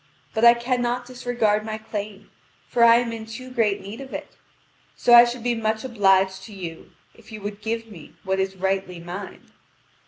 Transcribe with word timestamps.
But 0.33 0.43
I 0.43 0.55
cannot 0.55 1.05
disregard 1.05 1.63
my 1.63 1.77
claim, 1.77 2.31
for 2.67 2.83
I 2.83 2.95
am 2.95 3.13
in 3.13 3.27
too 3.27 3.51
great 3.51 3.81
need 3.81 4.01
of 4.01 4.15
it. 4.15 4.35
So 4.95 5.13
I 5.13 5.25
should 5.25 5.43
be 5.43 5.53
much 5.53 5.83
obliged 5.83 6.41
to 6.45 6.53
you 6.53 6.89
if 7.13 7.31
you 7.31 7.39
would 7.41 7.61
give 7.61 7.85
me 7.85 8.15
what 8.23 8.39
is 8.39 8.55
rightly 8.55 8.99
mine." 8.99 9.51